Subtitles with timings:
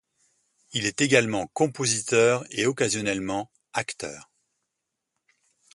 [0.71, 4.31] Il est également compositeur et occasionnellement acteur.